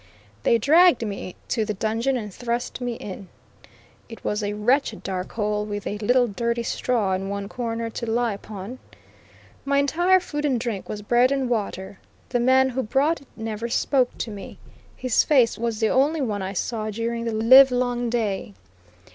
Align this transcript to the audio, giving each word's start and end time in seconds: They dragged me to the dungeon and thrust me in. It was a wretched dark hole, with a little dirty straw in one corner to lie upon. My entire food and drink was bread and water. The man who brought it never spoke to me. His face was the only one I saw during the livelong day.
They 0.41 0.57
dragged 0.57 1.05
me 1.05 1.35
to 1.49 1.63
the 1.63 1.75
dungeon 1.75 2.17
and 2.17 2.33
thrust 2.33 2.81
me 2.81 2.95
in. 2.95 3.27
It 4.09 4.23
was 4.23 4.41
a 4.41 4.53
wretched 4.53 5.03
dark 5.03 5.33
hole, 5.33 5.63
with 5.63 5.85
a 5.85 5.99
little 5.99 6.25
dirty 6.25 6.63
straw 6.63 7.13
in 7.13 7.29
one 7.29 7.47
corner 7.47 7.87
to 7.91 8.07
lie 8.09 8.33
upon. 8.33 8.79
My 9.63 9.77
entire 9.77 10.19
food 10.19 10.43
and 10.43 10.59
drink 10.59 10.89
was 10.89 11.03
bread 11.03 11.31
and 11.31 11.47
water. 11.51 11.99
The 12.29 12.39
man 12.39 12.69
who 12.69 12.81
brought 12.81 13.21
it 13.21 13.27
never 13.35 13.69
spoke 13.69 14.17
to 14.17 14.31
me. 14.31 14.57
His 14.95 15.23
face 15.23 15.55
was 15.59 15.79
the 15.79 15.89
only 15.89 16.19
one 16.21 16.41
I 16.41 16.53
saw 16.53 16.89
during 16.89 17.25
the 17.25 17.31
livelong 17.33 18.09
day. 18.09 18.53